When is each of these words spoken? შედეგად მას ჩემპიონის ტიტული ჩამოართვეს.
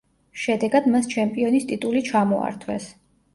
შედეგად 0.43 0.87
მას 0.95 1.09
ჩემპიონის 1.11 1.69
ტიტული 1.73 2.03
ჩამოართვეს. 2.09 2.89